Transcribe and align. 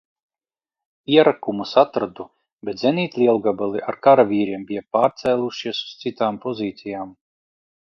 Ierakumus 1.15 1.73
atradu, 1.81 2.25
bet 2.71 2.83
zenītlielgabali 2.85 3.85
ar 3.93 4.01
karavīriem 4.09 4.67
bija 4.73 4.87
pārcēlušies 4.99 5.87
uz 5.89 5.97
citām 6.05 6.47
pozīcijām. 6.49 7.19